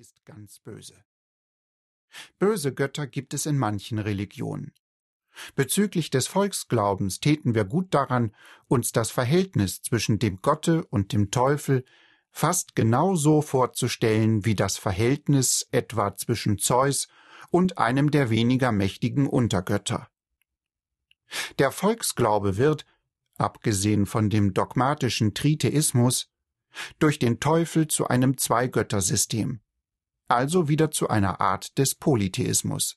ist 0.00 0.24
ganz 0.24 0.60
böse. 0.60 1.04
Böse 2.38 2.72
Götter 2.72 3.06
gibt 3.06 3.34
es 3.34 3.44
in 3.44 3.58
manchen 3.58 3.98
Religionen. 3.98 4.72
Bezüglich 5.54 6.08
des 6.08 6.26
Volksglaubens 6.26 7.20
täten 7.20 7.54
wir 7.54 7.64
gut 7.64 7.92
daran, 7.92 8.34
uns 8.66 8.92
das 8.92 9.10
Verhältnis 9.10 9.82
zwischen 9.82 10.18
dem 10.18 10.40
Gotte 10.40 10.86
und 10.86 11.12
dem 11.12 11.30
Teufel 11.30 11.84
fast 12.30 12.74
genauso 12.74 13.42
vorzustellen 13.42 14.46
wie 14.46 14.54
das 14.54 14.78
Verhältnis 14.78 15.68
etwa 15.70 16.16
zwischen 16.16 16.58
Zeus 16.58 17.08
und 17.50 17.76
einem 17.76 18.10
der 18.10 18.30
weniger 18.30 18.72
mächtigen 18.72 19.26
Untergötter. 19.26 20.08
Der 21.58 21.72
Volksglaube 21.72 22.56
wird, 22.56 22.86
abgesehen 23.36 24.06
von 24.06 24.30
dem 24.30 24.54
dogmatischen 24.54 25.34
Tritheismus, 25.34 26.30
durch 26.98 27.18
den 27.18 27.38
Teufel 27.38 27.86
zu 27.86 28.08
einem 28.08 28.38
Zweigöttersystem, 28.38 29.60
also 30.30 30.68
wieder 30.68 30.90
zu 30.90 31.08
einer 31.08 31.40
Art 31.40 31.78
des 31.78 31.94
Polytheismus. 31.94 32.96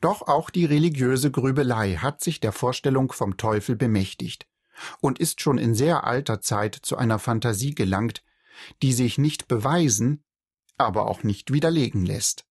Doch 0.00 0.22
auch 0.22 0.50
die 0.50 0.64
religiöse 0.64 1.30
Grübelei 1.30 1.94
hat 1.96 2.22
sich 2.22 2.40
der 2.40 2.52
Vorstellung 2.52 3.12
vom 3.12 3.36
Teufel 3.36 3.74
bemächtigt 3.74 4.46
und 5.00 5.18
ist 5.18 5.40
schon 5.40 5.58
in 5.58 5.74
sehr 5.74 6.04
alter 6.04 6.40
Zeit 6.40 6.74
zu 6.74 6.96
einer 6.96 7.18
Fantasie 7.18 7.74
gelangt, 7.74 8.22
die 8.82 8.92
sich 8.92 9.18
nicht 9.18 9.48
beweisen, 9.48 10.24
aber 10.76 11.08
auch 11.08 11.22
nicht 11.22 11.52
widerlegen 11.52 12.06
lässt. 12.06 12.46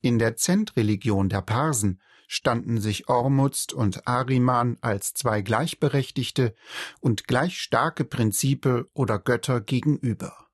In 0.00 0.18
der 0.18 0.36
Zentreligion 0.36 1.28
der 1.28 1.42
Parsen 1.42 2.00
standen 2.26 2.80
sich 2.80 3.08
Ormuzd 3.08 3.72
und 3.72 4.08
Ariman 4.08 4.78
als 4.80 5.14
zwei 5.14 5.42
gleichberechtigte 5.42 6.54
und 7.00 7.28
gleich 7.28 7.60
starke 7.60 8.04
Prinzipe 8.04 8.88
oder 8.94 9.18
Götter 9.18 9.60
gegenüber. 9.60 10.45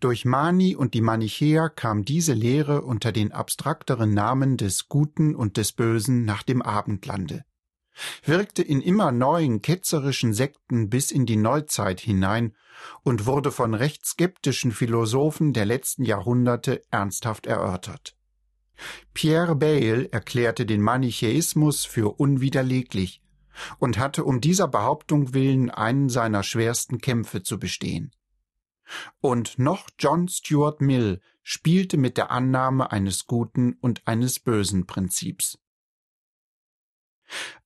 Durch 0.00 0.24
Mani 0.24 0.74
und 0.74 0.94
die 0.94 1.00
Manichäer 1.00 1.68
kam 1.68 2.04
diese 2.04 2.32
Lehre 2.32 2.82
unter 2.82 3.12
den 3.12 3.32
abstrakteren 3.32 4.12
Namen 4.12 4.56
des 4.56 4.88
Guten 4.88 5.34
und 5.34 5.56
des 5.56 5.72
Bösen 5.72 6.24
nach 6.24 6.42
dem 6.42 6.62
Abendlande, 6.62 7.44
wirkte 8.24 8.62
in 8.62 8.80
immer 8.80 9.12
neuen 9.12 9.62
ketzerischen 9.62 10.34
Sekten 10.34 10.90
bis 10.90 11.10
in 11.10 11.26
die 11.26 11.36
Neuzeit 11.36 12.00
hinein 12.00 12.56
und 13.02 13.26
wurde 13.26 13.52
von 13.52 13.74
recht 13.74 14.04
skeptischen 14.06 14.72
Philosophen 14.72 15.52
der 15.52 15.66
letzten 15.66 16.04
Jahrhunderte 16.04 16.82
ernsthaft 16.90 17.46
erörtert. 17.46 18.16
Pierre 19.14 19.54
Bayle 19.54 20.10
erklärte 20.10 20.66
den 20.66 20.80
Manichäismus 20.80 21.84
für 21.84 22.18
unwiderleglich 22.18 23.20
und 23.78 23.98
hatte 23.98 24.24
um 24.24 24.40
dieser 24.40 24.66
Behauptung 24.66 25.34
willen 25.34 25.70
einen 25.70 26.08
seiner 26.08 26.42
schwersten 26.42 26.98
Kämpfe 26.98 27.42
zu 27.42 27.58
bestehen. 27.58 28.12
Und 29.20 29.58
noch 29.58 29.88
John 29.98 30.28
Stuart 30.28 30.80
Mill 30.80 31.20
spielte 31.42 31.96
mit 31.96 32.16
der 32.16 32.30
Annahme 32.30 32.92
eines 32.92 33.26
guten 33.26 33.74
und 33.80 34.06
eines 34.06 34.40
bösen 34.40 34.86
Prinzips. 34.86 35.58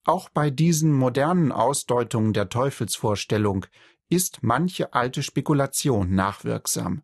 Auch 0.03 0.29
bei 0.29 0.49
diesen 0.49 0.93
modernen 0.93 1.51
Ausdeutungen 1.51 2.33
der 2.33 2.49
Teufelsvorstellung 2.49 3.65
ist 4.09 4.39
manche 4.41 4.93
alte 4.93 5.21
Spekulation 5.21 6.15
nachwirksam. 6.15 7.03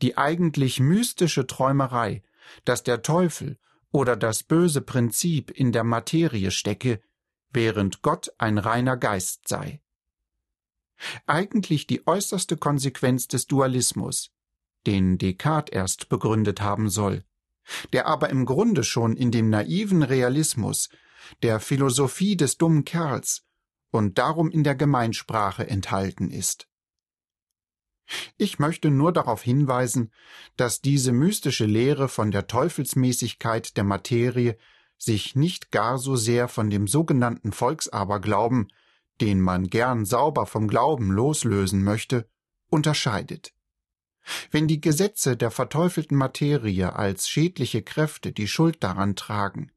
Die 0.00 0.16
eigentlich 0.16 0.80
mystische 0.80 1.46
Träumerei, 1.46 2.22
dass 2.64 2.82
der 2.82 3.02
Teufel 3.02 3.58
oder 3.92 4.16
das 4.16 4.42
böse 4.42 4.80
Prinzip 4.80 5.50
in 5.50 5.72
der 5.72 5.84
Materie 5.84 6.50
stecke, 6.50 7.00
während 7.50 8.02
Gott 8.02 8.32
ein 8.38 8.58
reiner 8.58 8.96
Geist 8.96 9.46
sei 9.48 9.83
eigentlich 11.26 11.86
die 11.86 12.06
äußerste 12.06 12.56
Konsequenz 12.56 13.28
des 13.28 13.46
Dualismus, 13.46 14.30
den 14.86 15.18
Descartes 15.18 15.74
erst 15.74 16.08
begründet 16.08 16.60
haben 16.60 16.88
soll, 16.88 17.24
der 17.92 18.06
aber 18.06 18.30
im 18.30 18.44
Grunde 18.44 18.84
schon 18.84 19.16
in 19.16 19.30
dem 19.30 19.50
naiven 19.50 20.02
Realismus, 20.02 20.88
der 21.42 21.60
Philosophie 21.60 22.36
des 22.36 22.58
dummen 22.58 22.84
Kerls 22.84 23.44
und 23.90 24.18
darum 24.18 24.50
in 24.50 24.64
der 24.64 24.74
Gemeinsprache 24.74 25.66
enthalten 25.66 26.30
ist. 26.30 26.68
Ich 28.36 28.58
möchte 28.58 28.90
nur 28.90 29.12
darauf 29.12 29.42
hinweisen, 29.42 30.12
dass 30.56 30.82
diese 30.82 31.12
mystische 31.12 31.64
Lehre 31.64 32.08
von 32.08 32.30
der 32.30 32.46
Teufelsmäßigkeit 32.46 33.76
der 33.76 33.84
Materie 33.84 34.58
sich 34.98 35.36
nicht 35.36 35.70
gar 35.70 35.98
so 35.98 36.16
sehr 36.16 36.48
von 36.48 36.70
dem 36.70 36.86
sogenannten 36.86 37.52
Volksaberglauben, 37.52 38.68
den 39.20 39.40
man 39.40 39.68
gern 39.68 40.04
sauber 40.04 40.46
vom 40.46 40.68
Glauben 40.68 41.10
loslösen 41.10 41.82
möchte, 41.82 42.28
unterscheidet. 42.68 43.52
Wenn 44.50 44.68
die 44.68 44.80
Gesetze 44.80 45.36
der 45.36 45.50
verteufelten 45.50 46.16
Materie 46.16 46.94
als 46.94 47.28
schädliche 47.28 47.82
Kräfte 47.82 48.32
die 48.32 48.48
Schuld 48.48 48.82
daran 48.82 49.16
tragen, 49.16 49.70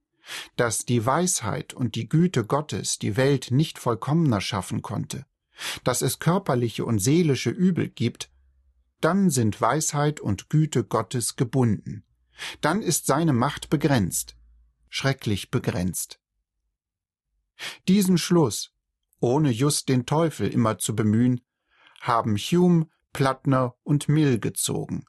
dass 0.56 0.86
die 0.86 1.06
Weisheit 1.06 1.74
und 1.74 1.96
die 1.96 2.08
Güte 2.10 2.46
Gottes 2.46 3.00
die 3.00 3.18
Welt 3.18 3.52
nicht 3.52 3.78
vollkommener 3.80 4.42
schaffen 4.42 4.82
konnte, 4.82 5.26
dass 5.84 6.02
es 6.02 6.20
körperliche 6.20 6.86
und 6.86 7.00
seelische 7.00 7.50
Übel 7.50 7.90
gibt, 7.90 8.30
dann 9.02 9.30
sind 9.30 9.62
Weisheit 9.62 10.20
und 10.20 10.50
Güte 10.50 10.84
Gottes 10.84 11.36
gebunden, 11.36 12.04
dann 12.62 12.82
ist 12.82 13.06
seine 13.06 13.34
Macht 13.34 13.70
begrenzt, 13.70 14.36
schrecklich 14.90 15.52
begrenzt. 15.52 16.20
Diesen 17.88 18.18
Schluss 18.18 18.74
ohne 19.20 19.50
just 19.52 19.90
den 19.90 20.06
Teufel 20.06 20.48
immer 20.48 20.78
zu 20.78 20.96
bemühen, 20.96 21.42
haben 22.02 22.38
Hume, 22.38 22.88
Plattner 23.14 23.76
und 23.84 24.10
Mill 24.10 24.40
gezogen. 24.40 25.06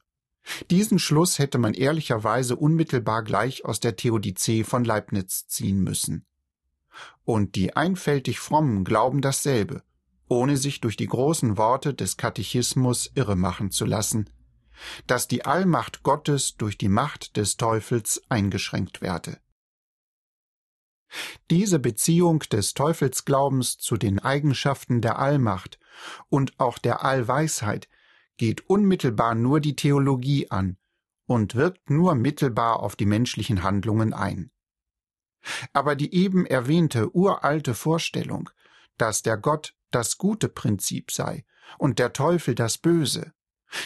Diesen 0.71 0.99
Schluss 0.99 1.37
hätte 1.37 1.57
man 1.57 1.73
ehrlicherweise 1.73 2.55
unmittelbar 2.55 3.23
gleich 3.23 3.65
aus 3.65 3.79
der 3.79 3.95
Theodizee 3.95 4.63
von 4.63 4.83
Leibniz 4.83 5.47
ziehen 5.47 5.83
müssen. 5.83 6.25
Und 7.23 7.55
die 7.55 7.75
einfältig 7.75 8.39
Frommen 8.39 8.83
glauben 8.83 9.21
dasselbe, 9.21 9.83
ohne 10.27 10.57
sich 10.57 10.81
durch 10.81 10.97
die 10.97 11.07
großen 11.07 11.57
Worte 11.57 11.93
des 11.93 12.17
Katechismus 12.17 13.11
irremachen 13.15 13.71
zu 13.71 13.85
lassen, 13.85 14.29
dass 15.07 15.27
die 15.27 15.45
Allmacht 15.45 16.03
Gottes 16.03 16.55
durch 16.55 16.77
die 16.77 16.89
Macht 16.89 17.37
des 17.37 17.57
Teufels 17.57 18.21
eingeschränkt 18.29 19.01
werde. 19.01 19.39
Diese 21.49 21.79
Beziehung 21.79 22.39
des 22.39 22.73
Teufelsglaubens 22.73 23.77
zu 23.77 23.97
den 23.97 24.19
Eigenschaften 24.19 25.01
der 25.01 25.19
Allmacht 25.19 25.79
und 26.29 26.59
auch 26.59 26.77
der 26.77 27.03
Allweisheit 27.03 27.89
geht 28.37 28.69
unmittelbar 28.69 29.35
nur 29.35 29.59
die 29.59 29.75
Theologie 29.75 30.49
an 30.49 30.77
und 31.25 31.55
wirkt 31.55 31.89
nur 31.89 32.15
mittelbar 32.15 32.79
auf 32.81 32.95
die 32.95 33.05
menschlichen 33.05 33.63
Handlungen 33.63 34.13
ein. 34.13 34.51
Aber 35.73 35.95
die 35.95 36.13
eben 36.13 36.45
erwähnte 36.45 37.15
uralte 37.15 37.73
Vorstellung, 37.73 38.49
dass 38.97 39.21
der 39.21 39.37
Gott 39.37 39.75
das 39.91 40.17
gute 40.17 40.49
Prinzip 40.49 41.11
sei 41.11 41.45
und 41.77 41.99
der 41.99 42.13
Teufel 42.13 42.55
das 42.55 42.77
Böse, 42.77 43.33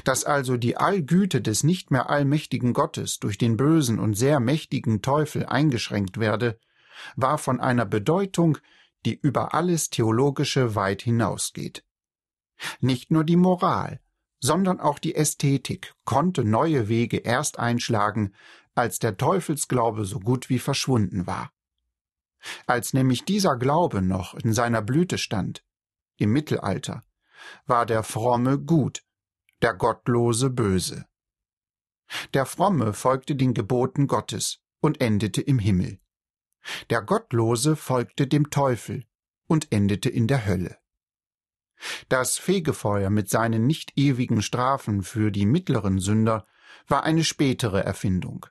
dass 0.04 0.24
also 0.24 0.58
die 0.58 0.78
Allgüte 0.78 1.42
des 1.42 1.64
nicht 1.64 1.92
mehr 1.92 2.10
allmächtigen 2.10 2.74
Gottes 2.74 3.20
durch 3.20 3.38
den 3.38 3.58
bösen 3.58 4.00
und 4.00 4.16
sehr 4.16 4.40
mächtigen 4.40 5.02
Teufel 5.02 5.46
eingeschränkt 5.46 6.20
werde, 6.20 6.60
war 7.16 7.38
von 7.38 7.60
einer 7.60 7.86
Bedeutung, 7.86 8.58
die 9.06 9.20
über 9.20 9.54
alles 9.54 9.90
Theologische 9.90 10.76
weit 10.76 11.02
hinausgeht. 11.02 11.84
Nicht 12.80 13.12
nur 13.12 13.24
die 13.24 13.36
Moral, 13.36 14.00
sondern 14.40 14.80
auch 14.80 15.00
die 15.00 15.16
Ästhetik 15.16 15.94
konnte 16.06 16.44
neue 16.44 16.88
Wege 16.88 17.18
erst 17.18 17.60
einschlagen, 17.60 18.34
als 18.76 19.00
der 19.00 19.18
Teufelsglaube 19.18 20.06
so 20.06 20.20
gut 20.20 20.50
wie 20.50 20.60
verschwunden 20.60 21.28
war. 21.28 21.52
Als 22.68 22.94
nämlich 22.94 23.24
dieser 23.24 23.56
Glaube 23.56 24.02
noch 24.02 24.34
in 24.34 24.54
seiner 24.54 24.82
Blüte 24.82 25.18
stand, 25.18 25.64
im 26.18 26.32
Mittelalter, 26.32 27.04
war 27.66 27.86
der 27.86 28.04
Fromme 28.04 28.60
gut, 28.60 29.04
der 29.62 29.74
Gottlose 29.74 30.50
böse. 30.50 31.06
Der 32.34 32.46
Fromme 32.46 32.94
folgte 32.94 33.36
den 33.36 33.54
Geboten 33.54 34.08
Gottes 34.08 34.60
und 34.82 35.02
endete 35.02 35.42
im 35.42 35.60
Himmel. 35.60 36.00
Der 36.90 37.02
Gottlose 37.02 37.76
folgte 37.76 38.28
dem 38.28 38.50
Teufel 38.50 39.06
und 39.48 39.72
endete 39.72 40.10
in 40.10 40.28
der 40.28 40.46
Hölle. 40.46 40.78
Das 42.10 42.38
Fegefeuer 42.38 43.10
mit 43.10 43.30
seinen 43.30 43.68
nicht 43.68 43.94
ewigen 43.98 44.42
Strafen 44.42 45.04
für 45.04 45.32
die 45.32 45.46
mittleren 45.46 46.00
Sünder 46.00 46.46
war 46.88 47.04
eine 47.04 47.24
spätere 47.24 47.84
Erfindung 47.84 48.46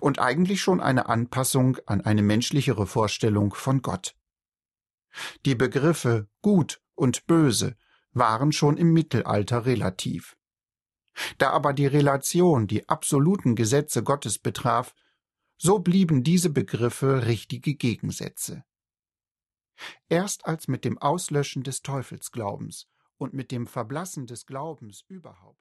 und 0.00 0.18
eigentlich 0.18 0.60
schon 0.60 0.80
eine 0.80 1.08
Anpassung 1.08 1.78
an 1.86 2.00
eine 2.00 2.22
menschlichere 2.22 2.86
Vorstellung 2.86 3.54
von 3.54 3.82
Gott. 3.82 4.16
Die 5.44 5.54
Begriffe 5.54 6.28
gut 6.42 6.80
und 6.94 7.26
böse 7.26 7.76
waren 8.12 8.52
schon 8.52 8.76
im 8.76 8.92
Mittelalter 8.92 9.66
relativ. 9.66 10.36
Da 11.38 11.50
aber 11.50 11.72
die 11.72 11.86
Relation 11.86 12.66
die 12.66 12.88
absoluten 12.88 13.54
Gesetze 13.54 14.02
Gottes 14.02 14.38
betraf, 14.38 14.94
so 15.58 15.78
blieben 15.78 16.22
diese 16.22 16.50
Begriffe 16.50 17.26
richtige 17.26 17.74
Gegensätze. 17.74 18.64
Erst 20.08 20.46
als 20.46 20.68
mit 20.68 20.84
dem 20.84 20.98
Auslöschen 20.98 21.62
des 21.62 21.82
Teufelsglaubens 21.82 22.88
und 23.18 23.34
mit 23.34 23.50
dem 23.50 23.66
Verblassen 23.66 24.26
des 24.26 24.46
Glaubens 24.46 25.04
überhaupt 25.08 25.60